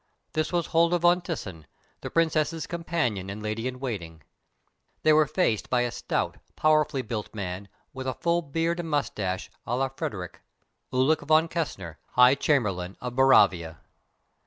This 0.33 0.51
was 0.51 0.65
Hulda 0.65 0.97
von 0.97 1.21
Tyssen, 1.21 1.65
the 2.01 2.09
Princess's 2.09 2.65
companion 2.65 3.29
and 3.29 3.43
lady 3.43 3.67
in 3.67 3.79
waiting. 3.79 4.23
They 5.03 5.13
were 5.13 5.27
faced 5.27 5.69
by 5.69 5.81
a 5.81 5.91
stout, 5.91 6.37
powerfully 6.55 7.03
built 7.03 7.35
man 7.35 7.67
with 7.93 8.07
a 8.07 8.15
full 8.15 8.41
beard 8.41 8.79
and 8.79 8.89
moustache 8.89 9.51
à 9.67 9.77
la 9.77 9.89
Friedrich, 9.89 10.41
Ulik 10.91 11.21
von 11.27 11.47
Kessner, 11.47 11.97
High 12.13 12.33
Chamberlain 12.33 12.97
of 12.99 13.13
Boravia. 13.13 13.77